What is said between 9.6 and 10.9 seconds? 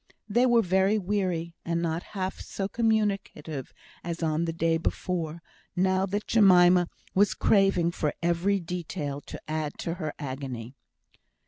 to her agony.